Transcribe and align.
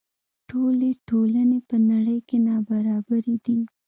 ټولې 0.49 0.89
ټولنې 1.07 1.59
په 1.69 1.75
نړۍ 1.89 2.19
کې 2.27 2.37
نابرابرې 2.47 3.35
دي. 3.45 3.59